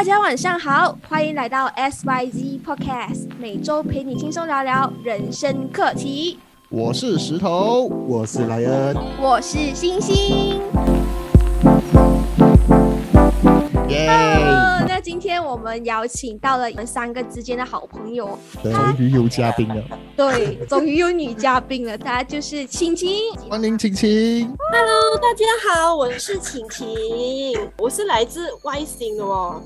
[0.00, 6.38] 大家晚上好，欢迎来到 SYZ Podcast，每周陪你轻松聊聊人生课题。
[6.70, 10.58] 我是石头，我是莱恩，我是星星。
[13.90, 14.06] 耶！
[14.08, 14.59] 呃，
[15.00, 19.82] 那今天我们邀请到了我们三个之间的好朋友，终于有嘉宾了，
[20.14, 23.32] 对，终于有女嘉宾了，她就是晴晴。
[23.48, 24.54] 欢迎晴晴。
[24.70, 29.62] Hello，大家好，我是晴晴，我是来自外星的哦。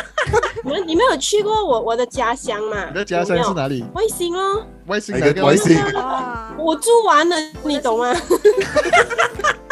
[0.64, 2.86] 你们你们有去过我我的家乡吗？
[2.88, 3.84] 你的家乡是哪里？
[3.92, 5.76] 外星哦，外星哪哪个个外星？
[5.92, 8.16] 哇，我住完了，你懂吗？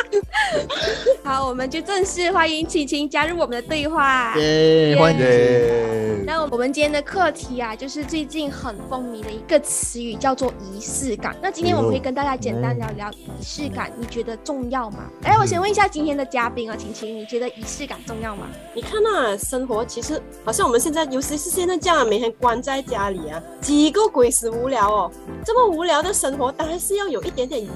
[1.24, 4.34] 好，我们就正式欢迎晴晴加入我们的对话。
[4.38, 4.96] 耶！
[4.98, 5.20] 欢迎。
[5.20, 6.24] 耶！
[6.26, 11.34] 那我们今天的课题啊，就是最近很风靡的一个词语，叫做仪式感。
[11.42, 15.04] 那今天我们会跟大家简单聊聊仪式感，你觉得重要吗？
[15.22, 18.46] 哎，我先问一下今天的嘉宾啊，晴晴，你觉得仪式感重要吗？
[18.74, 25.11] 你看啊，生活其实好像我们现在，尤其是现在这样，每天关在家里啊，几个鬼死无聊哦。
[25.46, 27.70] 这么无聊的生活，当然是要有一点点仪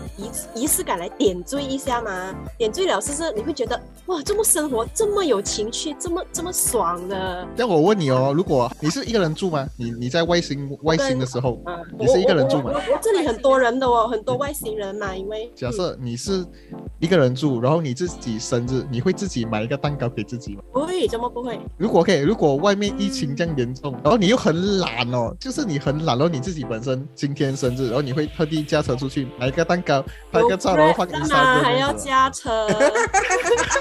[0.55, 2.22] 仪式感来点缀一下嘛。
[2.59, 7.47] 点缀了，是不是你会觉得哇，这么生活这么有情趣，这么这么爽的？
[7.57, 9.67] 那我问你哦，如果你是一个人住吗？
[9.77, 16.45] 你你在外星外星的时候，啊，你是一个人住吗这里很多人的哦，很多外星人嘛，因为假设你是
[16.99, 20.63] 一个人住，然后你自己生日，你会自己买一个蛋糕给自己吗？
[20.73, 21.59] 不会，怎么不会？
[21.77, 32.23] 如果可以，如果外面疫情这样严重，然后你又很懒哦，就是你很懒，然后你自己本身今天生日，然后你会特地驾车出去买一个蛋糕，拍个照，然后放干一嘛还要三个。
[32.23, 32.53] 加成？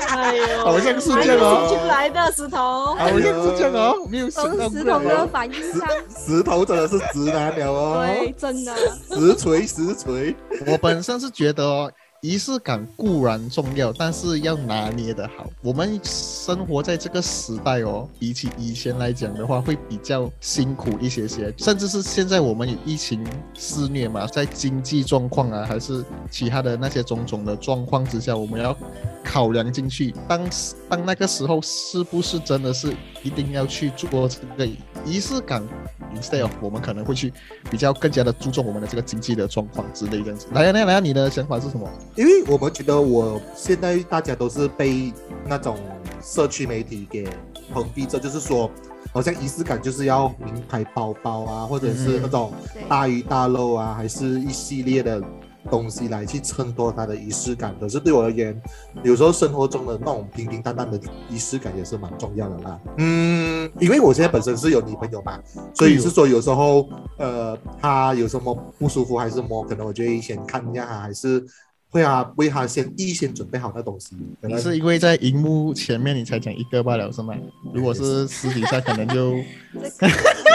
[0.07, 2.95] 哎呦，好像是这样哦进来的石头。
[2.95, 8.73] 好像是这样哦，没有想到石头的反应上，石头真的是直男了哦， 对，真的。
[9.11, 10.33] 实锤实锤。
[10.65, 15.49] 我本身是觉得哦，仪式感固然重要，但是要拿捏的好。
[15.63, 28.77] 我们生活在这个时代哦，比起以前来讲的话，会比较辛苦一些些，甚至是现在我们有疫情肆虐嘛，在经济状况啊，还是其他的那些种种的状况之下，我们要
[29.23, 30.13] 考量进去。
[30.27, 30.47] 当
[30.87, 34.71] 当那个时候，是不是真的是一定要去做这个
[35.03, 35.67] 仪式感
[36.15, 37.31] ？instead of 我们可能会去
[37.69, 40.47] 比较更加的注重我们的这个经济的状况之类这样子。
[40.51, 41.89] 来呀来呀来呀，你的想法是什么？
[42.15, 45.13] 因为我们觉得我现在大家都是被
[45.45, 45.77] 那种
[46.21, 47.27] 社区媒体给
[47.73, 48.69] 蒙蔽着，就是说，
[49.13, 52.53] 好像仪式感就是要名牌包包啊，或者是那种
[52.87, 55.21] 大鱼大肉啊，还是一系列的
[55.69, 57.75] 东西来去衬托它的仪式感。
[57.79, 58.59] 可是对我而言，
[59.03, 60.99] 有时候生活中的那种平平淡淡的
[61.29, 62.79] 仪式感也是蛮重要的啦。
[62.97, 65.39] 嗯，因为我现在本身是有女朋友嘛，
[65.73, 71.43] 所以是说有时候呃，她有什么不舒服还是什么，可能我就会先看一下她，还是
[71.89, 74.15] 会啊为她先预先准备好那东西。
[74.41, 77.35] 可你能是因为在荧幕前面你才讲一个罢了是吗？
[77.73, 79.35] 如果是私底下可能就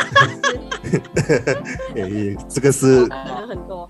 [1.95, 3.89] 诶，这个是可能很多，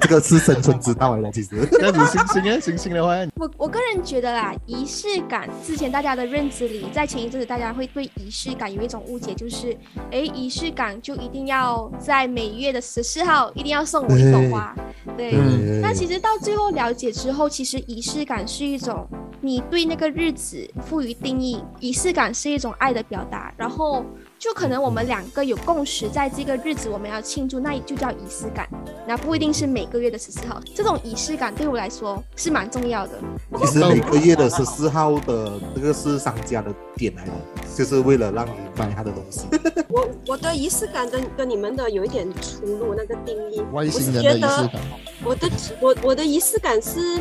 [0.00, 1.66] 这个是生存之道了，其实。
[1.72, 9.76] 这样子星星啊星星的话，我我个人觉得啦，仪式感之前大家的认知里，在前一阵子大家会对仪式感有一种误解，就是
[10.10, 14.74] 哎，仪式感就一定要在每月的十四号一定要送我一朵花，
[15.16, 15.34] 对。
[15.36, 15.80] 嗯。
[15.80, 19.06] 那其实到最后了解之后，其实仪式感是一种
[19.40, 24.04] 你对那个日子赋予定义，仪式感是一种爱的表达，然后
[24.38, 28.68] 就可能我们两个有共识，在这个日子我们要庆祝，那就叫仪式感，
[29.04, 30.60] 那不一定是每个月的十四号。
[30.76, 33.18] 这种仪式感对我来说是蛮重要的。
[33.58, 37.32] 其实每个月的十四号的这个是商家的点来的，
[37.74, 39.46] 就是为了让你买他的东西。
[39.88, 43.62] 我我的仪式感跟跟你们的有一点出入，那个定义。
[43.72, 44.80] 外星我是人的仪式觉得感，
[45.24, 45.50] 我的
[45.80, 47.18] 我我的仪式感是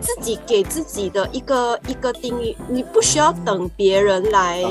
[0.00, 4.64] 自己给自己的一个一个定义，你不需要等别人来。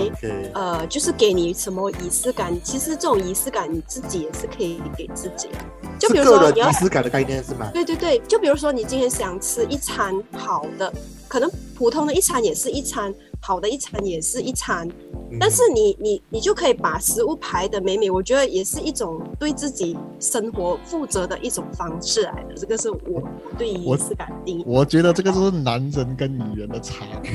[0.54, 5.56] 呃，就是给你什么仪式感，其实这种仪式感你自己也是可以给自己的。
[6.00, 7.70] 就比如个人说你要仪式感的概念是吗？
[7.74, 10.92] 对对对，就比如说你今天想吃一餐好的，
[11.28, 13.14] 可能普通的一餐也是一餐，
[13.46, 14.88] 好的一餐也是一餐，
[15.32, 22.56] 嗯但是你你你就可以把食物排的美美，我觉得也是一种对自己生活负责的一种方式来的。
[22.56, 23.22] 这个是我我
[23.56, 24.64] 对仪我式感的定义。
[24.66, 27.32] 我觉得这个就是男人跟女人的差别，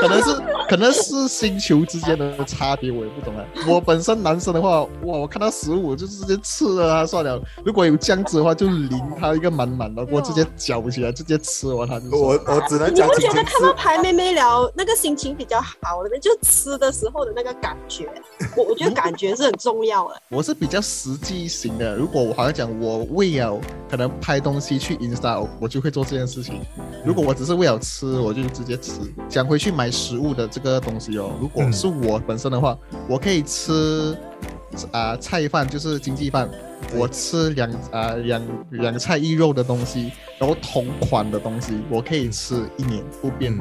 [0.00, 3.44] 可能是可能是星球之间的差别，我也不懂啊。
[3.68, 7.40] 我本身男生的话，哇，我看到食物我就直接吃了它算了。
[7.64, 12.10] 如果有酱汁的话，就淋它一个满满的，我直接搅起来，直接吃完它就。
[12.10, 16.16] 我我只能你不觉得看到排妹妹聊那个心情比较好了吗？
[16.20, 18.08] 就吃的时候的那个感觉，
[18.56, 20.22] 我我觉得感觉是很重要的。
[20.30, 21.96] 我是比较实际型的。
[21.96, 26.60] 如果我好像讲我为了可能拍东西去 Insta，我我就会做这件事情。
[27.04, 28.92] 如果我只是为了吃，我就直接吃。
[29.28, 32.76] 讲回去买食物的这个东西哦，如果是我本身的话，
[33.08, 34.16] 我可以吃
[34.90, 36.50] 啊、菜饭，就是经济饭，
[36.94, 43.52] 我吃两啊两两菜一肉的东西，然后同款的东西，我可以吃一年不变。
[43.52, 43.60] 嗯，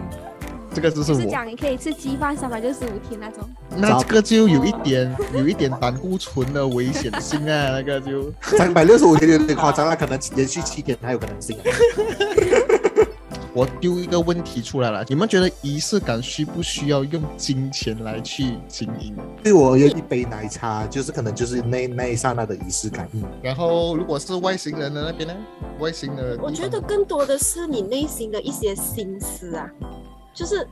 [0.73, 1.17] 这个就是我。
[1.17, 3.47] 就是讲你可以吃鸡饭三百六十五天那种。
[3.77, 8.31] 那这个就有一点有一点胆固醇的危险性啊， 那个就。
[8.41, 11.57] 三百六十五天有点夸张了，可能连续七天还有可能性。
[13.55, 19.15] 我丢一个问题出来了，你们觉得仪式感需不需要用金钱来去经营？
[19.43, 23.07] 对我有一杯奶茶，就是可能就是那那一刹那的仪式感。
[23.13, 25.35] 嗯，然后如果是外星人的那边呢？
[25.77, 29.69] 外星的，我觉得更多的是你内心的一些心思啊，
[30.33, 30.67] 就是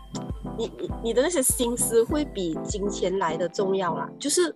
[0.58, 4.10] 你你你的那些心思会比金钱来的重要啦。
[4.20, 4.54] 就是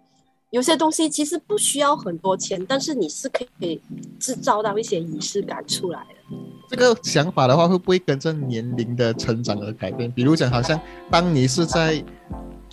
[0.50, 3.80] 有些东西其实不需要很多钱，但是你是可以
[4.20, 6.38] 制造到一些仪式感出来的。
[6.68, 10.12] 这个想法的话，会不会跟着年龄的成长而改变？
[10.12, 10.80] 比如讲，好像
[11.12, 12.04] 当你是在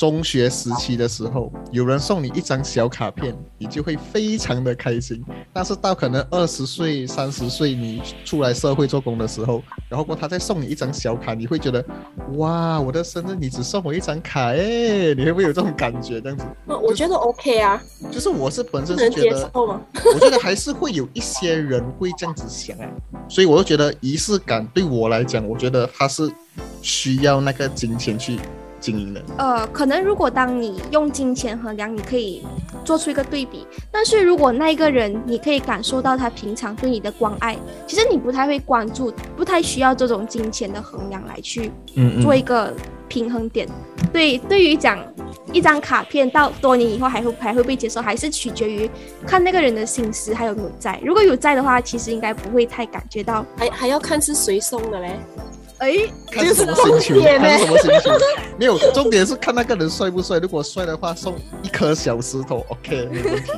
[0.03, 5.25] 中学时期的时候，有人送你一张小卡片，你就会非常的开心。
[5.53, 11.85] 但是到可能二十岁、三十岁，你出来社会做工的时候，然后过他再送你一张小卡，你会觉得，
[12.35, 16.21] 哇，我的生日你只送我一张卡，哎，你会不会有这种感觉？
[16.21, 19.49] 这样子，那我觉得 OK 啊，就是我是本身是觉得。
[19.55, 22.91] 我觉得还是会有一些人会这样子想啊，
[23.29, 26.29] 所以我就觉得仪式感对我来讲，我觉得它是
[26.81, 28.37] 需要那个金钱去
[28.83, 29.23] 经营的。
[29.39, 32.43] 呃，可能如果当你用金钱衡量，你可以
[32.85, 33.67] 做出一个对比。
[33.91, 37.57] 但是如果那一个人，你可以感受到他平常对你的关爱，
[37.87, 42.75] 其实你不太会关注，不太需要这种金钱的衡量来去嗯做一个
[43.09, 43.69] 平衡点。
[44.13, 44.99] 对，对于讲
[45.53, 48.91] 一张卡片到多年以后还会还会被接受，还是取决于
[49.27, 51.01] 看那个人的心思还有没有在。
[51.03, 53.47] 如果有在的话，其实应该不会太感觉到。
[53.57, 55.19] 还还要看是谁送的嘞。
[55.83, 55.95] 哎，
[56.31, 58.11] 看是什么星球，看是什么星球。
[58.57, 60.39] 没有，重点是看那个人帅不帅。
[60.39, 63.51] 如果帅的话，送一颗小石头，OK， 没问题。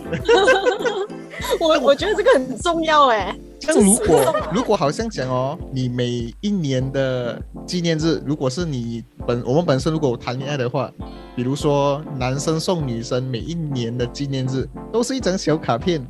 [1.61, 3.37] 我我觉得这个很重要哎。
[3.61, 10.91] 像如果如果好像讲哦，你每一年的纪念日，如果是你本我们本身如果谈恋爱的话，
[11.37, 16.03] 比如说男生送女生每一年的纪念日都是一张小卡片，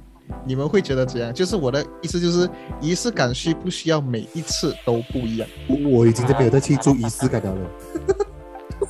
[0.47, 1.32] 你们会觉得怎样？
[1.32, 2.49] 就是我的意思就是
[2.81, 5.49] 仪式感需不需要每一次都不一样？
[5.87, 7.71] 我已经这边有在去做仪式感了。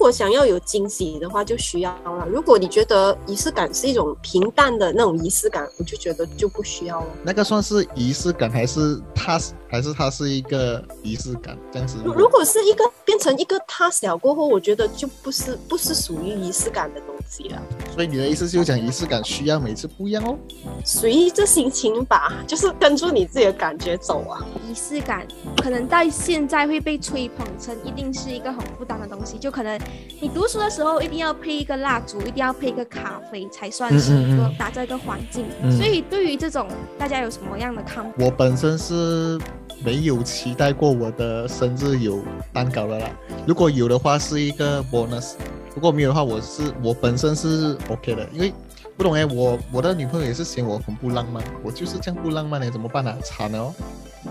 [0.04, 2.28] 如果想要有惊喜的话，就需要了。
[2.28, 7.06] 如果你觉得仪式感是一种平淡的那种仪式感，我就觉得就不需要了。
[7.22, 11.56] 那个算是仪式感，还是它还是它是一个仪式感？
[11.72, 11.96] 这样子。
[12.04, 17.62] 如如果是一个变成一个 task 了过后，我觉得就不是不是属于仪式感的东西了。
[17.94, 20.36] 所以你的意思就是讲仪式感需要每次不一样哦？
[20.84, 24.44] 随着心情吧，就是跟住你自己的感觉走啊。
[24.74, 25.24] 仪式感
[25.62, 29.78] 可能在现在会被吹捧成一定是一个很负担的东西，就可能
[30.20, 35.46] 你读书的时候一定要配一个蜡烛，一定要配一个咖啡，才算是一个打造一个环境。
[35.62, 36.66] 嗯所以对于这种
[36.98, 38.10] 大家有什么样的看法？
[38.18, 39.38] 我本身是
[39.84, 42.20] 没有期待过我的生日有
[42.52, 43.08] 蛋糕的啦。
[43.46, 45.34] 如果有的话，是一个 bonus；
[45.72, 48.52] 如果没有的话，我是我本身是 OK 的，因为
[48.96, 53.74] 不懂哎，我我的女朋友也是嫌我很不浪漫，我就是这样不浪漫的，怎么办呢、惨了哦！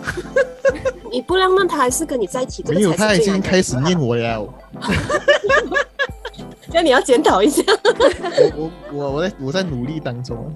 [1.11, 4.53] 你不浪漫，他还是跟你在一起，这个没有，他已经开始念我了。
[6.73, 7.61] 那你要检讨一下。
[8.57, 10.51] 我我我我在我在努力当中。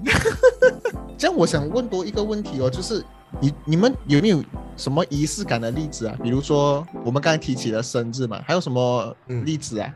[1.16, 3.04] 这样，我想问多一个问题哦，就是
[3.40, 4.42] 你你们有没有
[4.76, 6.16] 什么仪式感的例子啊？
[6.22, 9.94] 比如说我们刚才提起了生日嘛，还有什么嗯例子啊？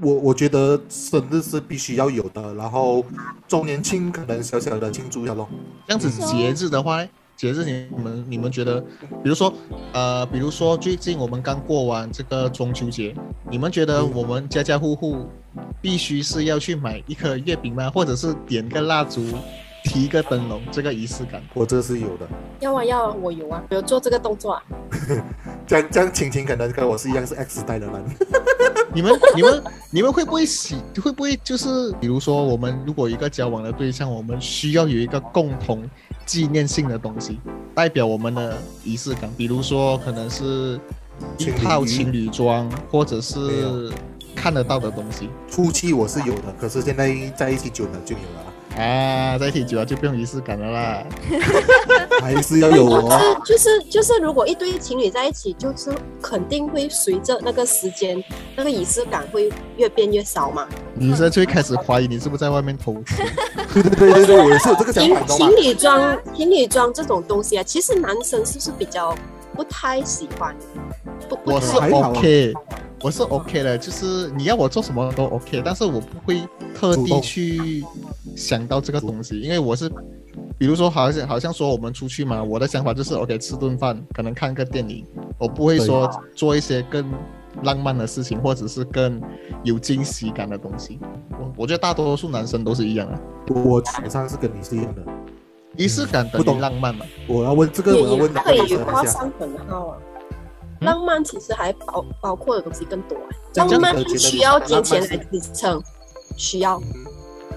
[0.00, 3.04] 我我觉得生日是必须要有的，然后
[3.46, 5.48] 周年庆可能小小的庆祝一下咯。
[5.86, 8.80] 这样子节日的话呢，节日你们你们觉得，
[9.22, 9.52] 比如说
[9.92, 13.14] 呃，比如说最近我们刚过完这个中秋节，
[13.50, 15.26] 你们觉得嗯我们家家户户
[15.80, 17.90] 必须是要去买一颗月饼吗？
[17.90, 19.22] 或者是点个蜡烛，
[19.84, 21.42] 提一个灯笼，这个仪式感？
[21.54, 22.26] 我这是有的。
[22.60, 24.62] 要啊要啊，我有啊，我有做这个动作啊。
[25.66, 28.04] 这 样这样，晴晴可能跟我是一样是 X 代的人。
[28.94, 30.76] 你们、你们、你们会不会喜？
[31.02, 35.82] 会不会就是，比如说，我们如果一个交往的对象，我们需要有一个共同
[36.26, 37.38] 纪念性的东西，
[37.74, 39.30] 代表我们的仪式感。
[39.36, 40.78] 比如说，可能是
[41.38, 43.90] 一套情侣装，或者是
[44.34, 48.22] 看得到的东西初期我是有的，可是现在在一起久了就有
[48.76, 51.04] 了，啊，在一起久了就不用仪式感了啦。
[52.20, 53.40] 还是要有哦。
[53.44, 55.90] 就是就是就是，如果一对情侣在一起，就是
[56.20, 58.22] 肯定会随着那个时间，
[58.56, 60.68] 那个仪式感会越变越少嘛。
[60.94, 63.16] 女生就会开始怀疑你是不是在外面偷吃。
[63.72, 65.56] 对对对对对，我也是有这个想情法，情？
[65.56, 69.16] 侣装情侣装这种东西啊，其实男生是不是比较
[69.54, 70.54] 不太喜欢？
[71.28, 72.52] 不不我是 OK，
[73.00, 76.42] 我是 OK 的，就是你要我做什么都 OK，但是我不会
[76.74, 77.82] 特地去
[78.36, 79.90] 想到这个东西，因为我是，
[80.56, 85.04] 比如说好像好像说我们出去嘛，我的想法就是 OK 吃顿饭，可能看个电影，
[85.38, 87.12] 我不会说做一些更
[87.62, 89.20] 浪漫的事情，或者是更
[89.62, 90.98] 有惊喜感的东西。
[91.32, 95.02] 我我觉得大多数男生都是一样的，我基本上是跟你是一样的。
[95.76, 97.04] 仪式感等于不懂浪漫嘛。
[97.26, 99.98] 我要问这个，也我要问也可以女生一下，画上等号啊。
[100.00, 100.10] 嗯
[100.80, 103.28] 浪漫其实还包包括的东西更多啊。
[103.52, 105.82] 这样浪漫需要金钱来支撑，
[106.36, 107.06] 需要，嗯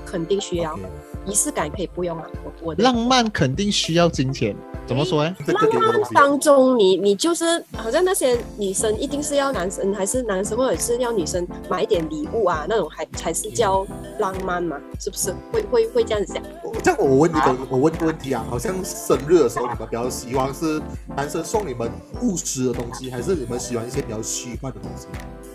[0.05, 0.79] 肯定需要。
[1.27, 4.55] 仪式感可以不用啊，我我浪漫肯定需要金钱，
[4.87, 5.35] 怎么说呢？
[5.45, 13.85] 这个给我东西，当中你，你就是好像那些女生一定是要男生，还是男生或者是要女生买一点礼物啊，那种还才是叫
[14.19, 14.77] 浪漫嘛？
[14.99, 15.33] 是不是？
[15.51, 16.41] 会会会这样子讲？
[16.63, 20.81] 我这样我问你个，我问一个问题啊，好像生日的时候你们比较喜欢是
[21.15, 21.91] 男生送你们
[22.21, 25.07] 物质的东西，还是你们喜欢一些比较虚幻的东西？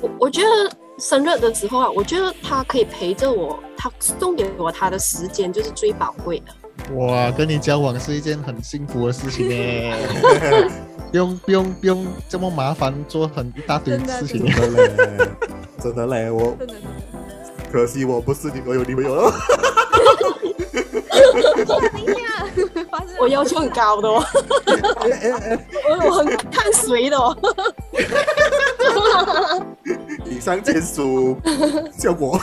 [0.03, 6.53] 我我觉得生日的时候啊，我觉得他可以陪着我，他送给我他的时间就是最宝贵的。
[6.97, 9.97] 哇，跟你交往是一件很幸福的事情耶，
[11.11, 14.75] 不用不用不用这么麻烦做很一大堆事情真。
[14.75, 15.29] 的嘞，
[15.83, 16.57] 真的嘞，我。
[17.71, 19.33] 可惜我不是你，我有女朋友了。
[23.19, 24.23] 我要求很高的哦，
[25.89, 27.37] 我我很看谁的哦。
[30.43, 31.39] 以上签署
[31.97, 32.37] 效果。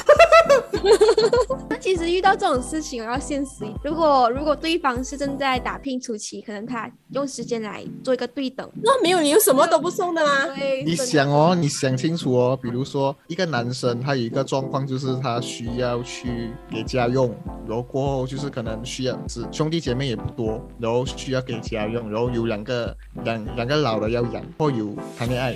[1.69, 3.75] 那其实遇到这种事情，我要现实一点。
[3.83, 8.71] 如果如果对方是正在打拼初期，可能他用时间来做一个对等。
[8.81, 10.45] 那没有理由什么都不送的啦。
[10.55, 12.57] 对，你想哦，你想清楚哦。
[12.61, 17.35] 比如说，一个男生他有一个状况，就是他需要去给家用，
[17.67, 25.53] 然后过后就是可能需要是兄弟姐妹也不多，然后需要给家用，然后有两个两两个老的要养，或有谈恋爱，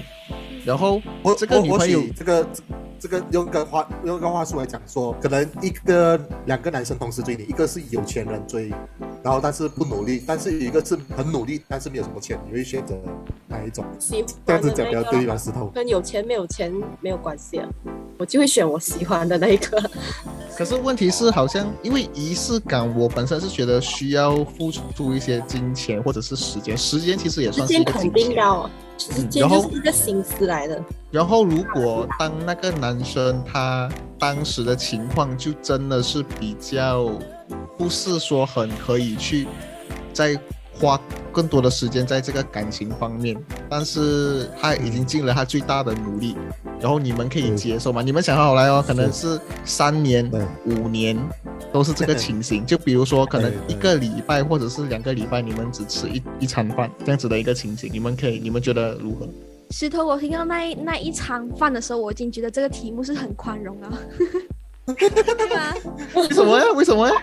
[0.66, 2.48] 然后我这个女我朋友这个
[3.00, 8.70] 这个用个话用个话术来讲说，可能一个两个男生同时追你，一个是有钱人追，
[9.22, 12.96] 然后但是不努力，但是有一个是很努力，但是没有什么钱，你会选择
[13.48, 13.84] 哪一种？
[14.00, 15.36] 喜这样子讲比较对吧？
[15.38, 15.68] 石头？
[15.68, 17.68] 跟有钱没有钱没有关系啊，
[18.18, 19.92] 我就会选我喜欢的那一个。
[20.58, 28.24] 可是问题是，好像因为仪式感，我本身是觉得需要付出一些金钱或者是时间，时间其实也算是一个金钱。
[28.96, 30.82] 时间然后就是一个心思来的。
[31.10, 37.10] 然后，如果当那个男生他当时的情况就真的是比较
[37.78, 39.48] 不是说很可以去
[40.14, 40.40] 再
[40.80, 41.00] 花
[41.32, 43.36] 更多的时间在这个感情方面，
[43.70, 46.36] 但是他已经尽了他最大的努力，
[46.80, 48.02] 然后你们可以接受吗？
[48.02, 50.30] 你们想好来哦，可能是三年、
[50.66, 51.18] 五年
[51.72, 59.28] 都是这个情形，就比如说可能一个礼拜或者是两个礼拜，你们只吃一一餐饭这样子的一个情形，你们可以，你们觉得如何？
[59.72, 64.00] 石头，我听到那一那一餐饭的时候，我已经觉得这个题目是很宽容了，
[64.96, 65.10] 对
[65.56, 65.74] 吗？
[66.16, 66.66] 为什么呀？
[66.76, 67.16] 为什么呀？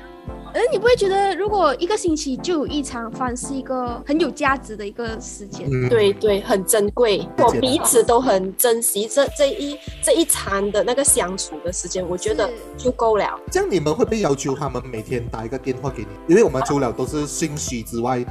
[0.53, 5.69] 呃，你不会觉得如果一个星期就有一场饭是一个很有价值的一个时间？
[5.71, 13.39] 嗯，对对，很珍贵，我彼此都很珍惜这这一这一餐的那个相处的时间，我觉得是就够了。
[13.51, 16.09] 这样你们会不会要求他们每天打一个电话给你？
[16.27, 18.25] 因为我们除了都是信息之外，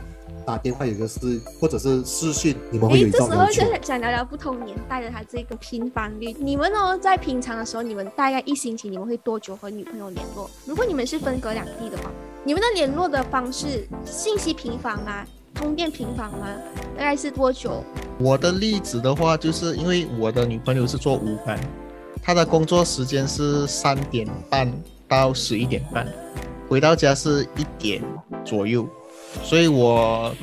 [0.45, 3.63] 打电话有一个是或者是视讯，你们会有诶，一这时候就。
[3.81, 6.35] 想聊聊不同年代的他这个频繁率。
[6.39, 10.49] 你们哦，在平常的时候，你们大概一星期你们会多久和女朋友联络？
[10.65, 12.11] 如果你们是分隔两地的话，
[12.43, 15.25] 你们的联络的方式，信息频繁吗？
[15.55, 16.47] 通电频繁吗？
[16.95, 17.83] 大概是多久？
[18.19, 21.59] 我的例子的话，就是因为我的女朋友是做午班，
[22.21, 24.71] 她的工作时间是三点半
[25.07, 26.07] 到十一点半，
[26.67, 28.03] 回到家是一点
[28.45, 28.87] 左右，
[29.43, 30.33] 所以我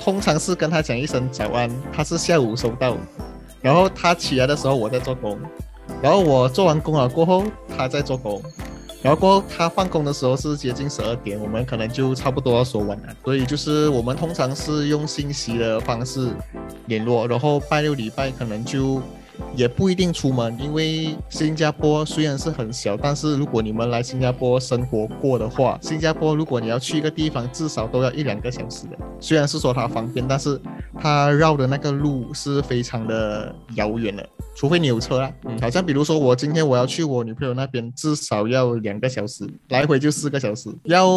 [0.00, 2.96] 通常是跟他讲一声早安，他是下午收到，
[3.60, 5.38] 然后他起来的时候我在做工，
[6.02, 7.44] 然后我做完工了过后
[7.76, 8.42] 他在做工。
[9.02, 13.16] 然后过后，他放工的时候是接近十二点，我们可能就差不多要说晚安。
[13.24, 16.28] 所以就是我们通常是用信息的方式
[16.86, 19.02] 联络，然后拜六礼拜可能就
[19.56, 28.96] 也不一定出门，因为新加坡虽然是很小，但是如果你们来新加坡生活过的话，新加坡如果你要去一个地方，至少都要一两个小时的。
[29.20, 30.60] 虽然是说它方便，但是
[30.98, 34.28] 它绕的那个路是非常的遥远的。
[34.54, 41.08] 除非你有车啦，嗯，好像比如说我今天我要去我女朋友那边，至少要两个小时，来回就四个小时，要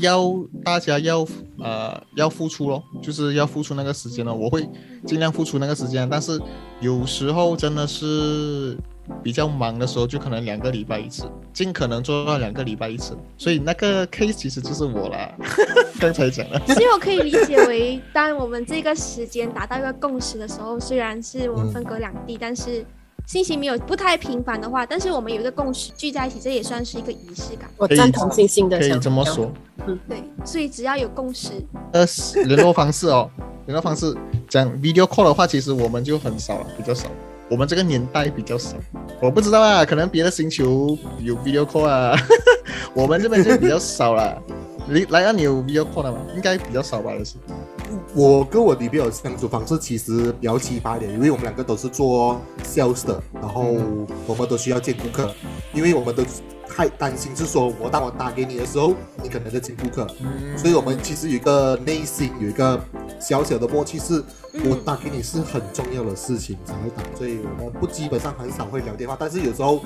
[0.00, 0.32] 要
[0.64, 1.26] 大家要
[1.58, 4.68] 呃要付出咯，就是要付出那个时间咯，我会
[5.04, 6.40] 尽量付出那个时间，但是
[6.80, 8.76] 有时候真的是
[9.22, 15.32] 比较忙的时候，就可能两个礼拜一次，尽可能做到两个礼拜一次，所以那个 case 其实就是我啦，
[16.00, 16.60] 刚才讲了。
[16.66, 22.84] 所以我可以理解为，当我们这个时间达到一个共识的时候，虽然是我们分隔两地，但是
[23.26, 27.68] 信息没有不太频繁的话，但是我们有一个共识聚在一起，这也算是一个仪式感。
[27.76, 29.00] 我赞同星星的可以想。
[29.00, 29.50] 这么说。
[29.86, 31.50] 嗯对，所以只要有共识，
[31.92, 32.06] 呃，
[32.46, 33.28] 联络方式哦，
[33.66, 34.16] 联络方式
[34.48, 37.08] 讲 video call 的话，其实我们就很少了，比较少。
[37.54, 38.74] 我们这个年代比较少，
[39.22, 42.12] 我不知道啊，可能别的星球有 video call 啊，
[42.92, 44.42] 我们这边就比较少了。
[44.90, 46.18] 你来啊你有 video call 的吗？
[46.34, 47.36] 应该比较少吧，也是。
[48.12, 53.62] 我跟我女朋友相处方式其实比较奇葩一点，因为我们两个都是做 sales 的，然后
[54.26, 55.32] 我们都需要见顾客，
[55.72, 56.24] 因为我们都
[56.74, 60.08] 太担心是说我当我打给你的时候，你可能在见顾客，
[60.56, 62.80] 所以我们其实有一个内心有一个
[63.20, 64.22] 小小的默契是，
[64.64, 69.84] 我打给你是很重要的事情才会打，所以我们不基本上很少会聊电话，但是有时候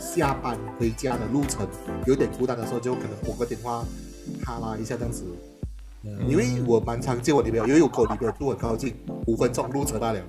[0.00, 1.66] 下班回家的路程
[2.06, 3.84] 有点孤单的时候，就可能拨个电话
[4.44, 5.24] 哈拉一下这样子。
[6.04, 8.94] 嗯因为我蛮常见我女朋友，因为我跟我女朋友住很靠近，
[9.26, 10.20] 五分钟路程罢了，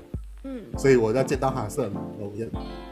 [0.43, 2.47] 嗯，所以我要见到她是很容易的。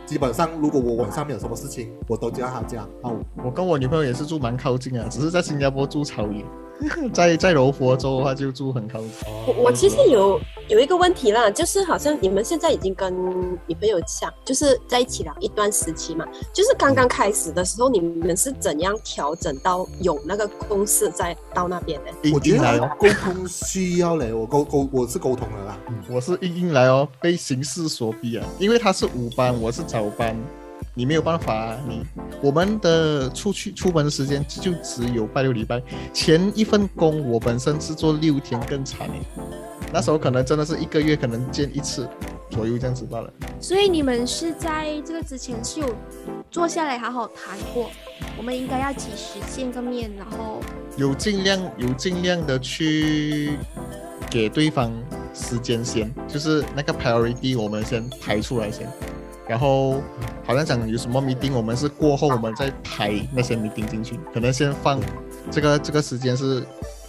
[0.08, 2.88] 基本上，如果我晚上没有什么事情，我都叫他家。
[3.02, 6.46] 哦，我跟我女朋友也是住蛮靠近啊，只是在新加坡住超远，
[7.14, 9.10] 在在柔佛州的话就住很靠近。
[9.48, 13.14] 我我其实有有一个问题啦，就是好像你们现在已经跟
[13.68, 22.32] 女朋友相，就是在一起了一段时期嘛，就是刚刚开始的时候，你们是怎样调整到有那个共识再到那边的？
[22.34, 25.80] 我觉得沟通需要嘞，我沟沟我是沟通了啦。
[25.90, 30.38] 嗯，我是硬硬来哦，被形势所逼啊，因为他是五班，我是早班，
[30.94, 32.04] 你没有办法、啊，你
[32.42, 35.82] 我们的出去出门的时间就只有拜六礼拜。
[36.14, 39.22] 前一份工我本身是做六天更长诶，
[39.94, 42.08] 那时候可能真的是一个月可能见一次
[42.50, 43.32] 左右这样子罢了。
[43.60, 45.96] 所以你们是在这个之前是有
[46.50, 47.90] 坐下来好好谈过，
[48.38, 50.60] 我们应该要几时见个面，然后
[50.98, 53.52] 有尽量有尽量的去
[54.30, 54.92] 给对方
[55.34, 58.88] 时间先，就是那个 priority 我们先排出来先，
[59.48, 60.01] 然后
[60.46, 65.00] 好像讲有什么 meeting，我们是过后我们再排那些 meeting 进去，可能先放
[65.51, 66.63] 这个这个时间是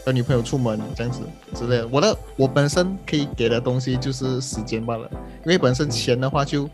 [0.05, 1.21] 跟女朋友出门这样子
[1.55, 1.89] 之类的。
[1.89, 5.11] 我的我本身可以给的东西就是时间罢了，
[5.45, 6.69] 因为本身钱的话就。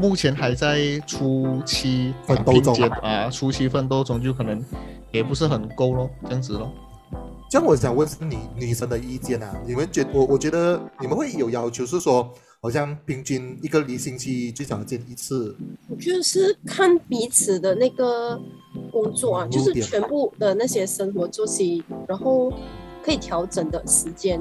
[0.00, 4.64] 目前还在初期奋斗中拼阶啊，初期奋斗中就可能
[5.10, 6.70] 也不是很够咯，这样子咯。
[7.50, 9.52] 这样我想问是你女生的意见啊？
[9.66, 15.56] 你们觉我我觉得你们会有要求是说，好像平均一个星期最少见一次，
[15.88, 18.40] 我觉得是看彼此的那个
[18.90, 22.52] 工作啊，就是全部的那些生活作息，然后
[23.02, 24.40] 可以调整的时间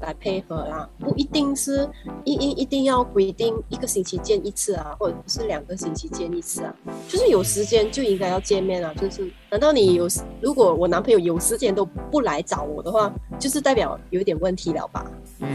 [0.00, 1.88] 来配合啦，不一定是
[2.24, 6.74] 一一一定要规定一个星期见一次啊，或者是两个星期见一次啊，
[7.08, 10.08] 就是有时间就应该要见面啊，就是难道你有
[10.40, 15.10] 如果我男朋友有时间都不来找我的话，就是代表有点问题了吧？
[15.40, 15.48] 嗯，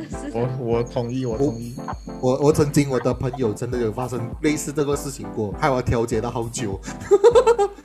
[0.32, 1.74] 我我同意，我同意。
[2.20, 6.78] 我我曾经我的朋友真的有发生类似这个事情过，害我调节了好久。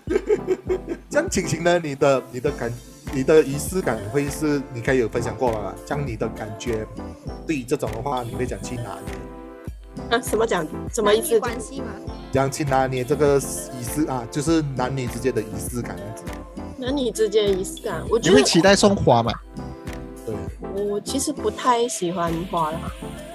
[1.10, 2.72] 这样情形呢，你的你的感
[3.16, 6.86] 你的仪式感会是你可以有分享过了，像你的感觉
[7.48, 10.14] 对于这种的话，你会讲去哪里？
[10.14, 11.40] 啊，什么讲什么意思？
[11.40, 11.88] 关系吗？
[12.34, 16.24] 讲去拿捏这个仪式啊，就是男女之间的仪式感这样子。
[16.78, 19.32] 男女之间的仪式感，我觉得你会期待送花吗？
[20.26, 20.36] 对，
[20.84, 22.80] 我其实不太喜欢花啦。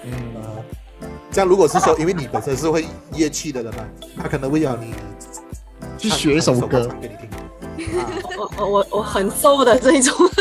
[0.04, 3.88] 嗯，呃，这样如果是说，因为你本身是会乐器的人嘛，
[4.18, 4.92] 他可能会要你
[5.96, 7.30] 去学一首歌唱给你听。
[8.40, 10.33] 我我我我很瘦的这一种，啊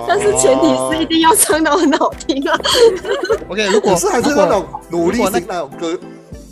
[0.08, 2.58] 但是前提是一定要唱到很好听啊。
[3.48, 5.98] OK，如果我是还是如果那种努力如果那型那种歌，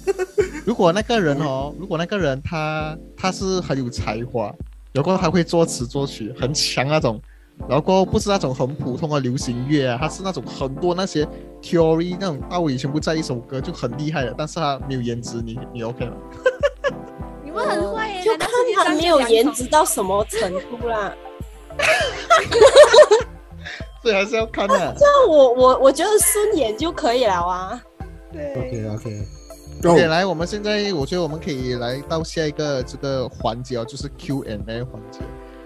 [0.66, 4.52] 如果那个人哦，如果那个人他他是很有才华，
[4.92, 7.18] 然后他会作词作曲，很强那种，
[7.66, 11.26] 然后不是那种很普通的流行乐啊，他是那种很多那些
[11.62, 16.12] theory 那种道理全部在一首歌就很厉害的，但是他没有颜值，你你 OK 吗？
[18.22, 21.12] 就看他没有颜值到什么程度啦。
[24.02, 27.82] 所以还是要看的、 这样我我我觉得顺眼就可以了啊。
[28.32, 35.20] 对，OK OK，OK，来，我们现在我觉得我们可以来到下一个这个环节哦，就是 Q&A 环节。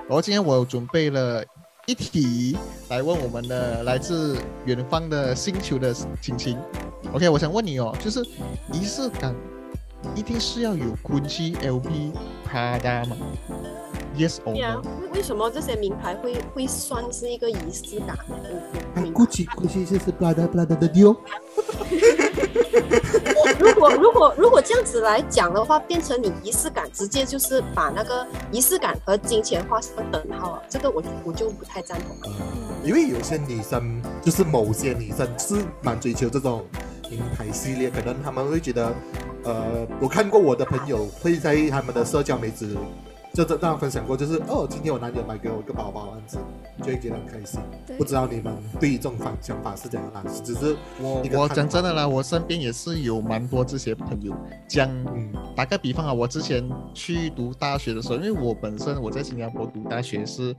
[0.08, 1.44] 然后今天我有准备了
[1.86, 2.56] 一题
[2.88, 6.58] 来问我们的来自远方的星球的亲亲。
[7.12, 8.24] OK，我想问你哦，就是
[8.72, 9.34] 仪式感
[10.14, 12.12] 一定是要有 Gucci、LV、
[12.48, 13.16] Prada 吗
[14.16, 18.36] ？Yes or 对啊 no？，为为什么这些名牌会会算是一个仪式感呢？
[18.94, 21.16] 我我不明白估计估计就是 Prada Prada 的丢。
[23.58, 32.16] 如果如果如果这样子来讲的话，变成你仪式感直接就是把那个仪式感和金钱画上等号啊，这个我我就不太赞同。
[32.24, 32.30] 呃，
[32.84, 36.64] 因为有些女生就是某些女生是蛮追求这种
[37.10, 38.92] 名牌系列，可能他们会觉得，
[39.44, 42.76] 呃，我看过我的朋友会在他们的社交媒体
[43.34, 46.38] 就这样分享过，就是哦，今天我男友买给我一个包包，这样子
[46.80, 47.58] 就会觉得很开心。
[47.96, 50.22] 不知道你们对于这种方想法是怎样啦？
[50.44, 54.36] 只是我我讲真的啦，我身边也是有蛮多这些朋友。
[54.68, 60.54] 讲嗯打个比方啊，我之前去读大学的时候，因为我本身我在新加坡读大学是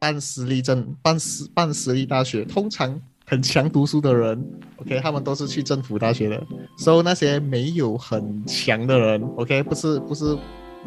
[0.00, 4.42] 办私立证办私办私立大学，通常很强读书的人
[4.76, 6.40] ，OK，他们都是去政府大学的，
[6.78, 10.38] 所以那些没有很强的人，OK，不是不是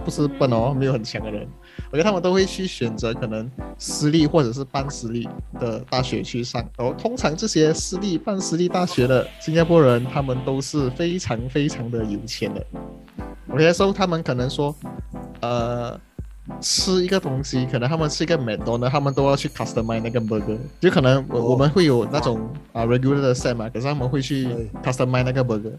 [0.06, 1.46] 不是笨哦，没有很强的人。
[1.92, 5.28] 我觉得他们都会去选择可能私立或者是半私立
[5.60, 12.66] 的大学去上，然后通常这些私立半私立大学的新加坡人，他们都是非常非常的有钱的。
[13.50, 14.74] OK，所以他们可能说，
[15.42, 16.00] 呃，
[16.62, 24.48] 吃一个东西，可能他们吃一个 McDonald，他们都要去 customize 那个 burger，就可能我、哦我们会有那种啊 regular 的 set 嘛，可是他们会去
[24.84, 25.72] customize 那个 burger，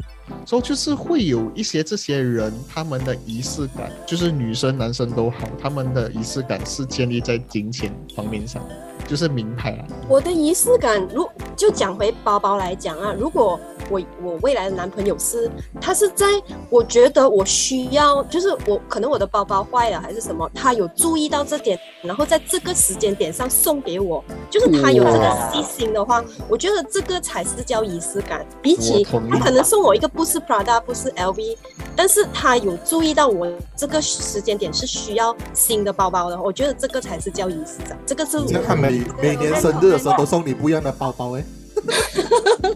[0.47, 8.63] 所以就是会有一些这些人，他们的仪式感，就是女生男生都好，他们的仪式感是建立在金钱方面上，
[9.07, 9.85] 就是名牌啊。
[10.09, 15.51] 我的仪式感，如就讲回包包来讲啊，如果我我未来的男朋友是
[15.81, 16.27] 他是在
[16.69, 28.47] 我觉得我需要，就是我可能我的包包坏了还是什么，他有注意到这点，然后在这个时间点上送给我，就是他有这个细心的话，我觉得这个才是叫仪式感。
[28.63, 31.57] 比起他可能送我一个不是 Prada 不是 LV，
[31.97, 37.99] 但是他有注意到我这个时间点是需要新的包包的，我觉得这个才是叫仪式感。
[38.07, 41.45] 这个是你看他每每年生日的时候都送你不一样的包包 哎。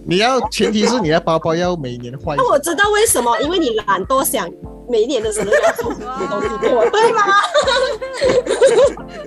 [0.05, 4.51] 你要前提是你的包包要每年换那我知道为什么，因为你懒惰想
[4.89, 7.23] 每一年的生日要送东西给我，对吗？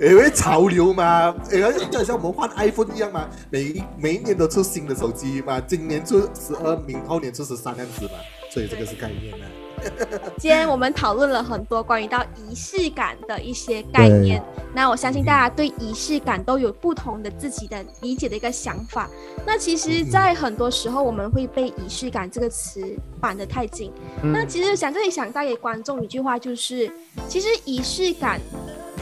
[0.00, 8.12] 因为潮流嘛，哎，就好像我们换 iPhone 一样嘛，每一每一年都出新的手机嘛，今年出十二，明后年出十三样子嘛，
[8.50, 9.46] 所以这个是概念啊。
[10.38, 14.42] 今天我们讨论了很多关于到仪式感的一些概念，
[14.74, 19.08] 那我相信大家对仪式感都有不同的自己的理解的一个想法。
[19.46, 23.92] 那其实，在很多时候我们会被仪式感这个词绑得太紧。
[24.22, 26.90] 那其实想这里想带给观众一句话，就是
[27.28, 28.40] 其实仪式感。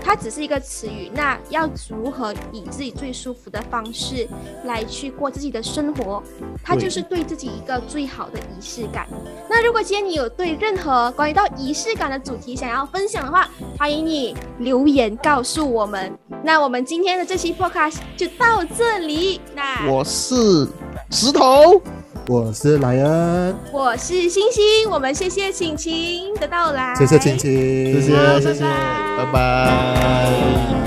[0.05, 4.29] 它只是一个词语，那要如何以自己最舒服的方式
[4.65, 6.23] 来去过自己的生活，
[6.63, 9.09] 它就是对自己一个最好的仪式感。
[9.49, 16.13] 那如果今天你有对任何关于到仪式感的主题想要分享的话，欢迎你留言告诉我们。
[16.45, 19.41] 那我们今天的这期 podcast 就到这里。
[19.55, 20.67] 那我是
[21.11, 21.81] 石头，
[22.29, 27.51] 我是莱恩，我是星星，我们谢谢晴晴的到来，谢谢青青，
[27.95, 29.33] 谢谢好谢谢，拜拜。
[29.33, 30.86] 拜拜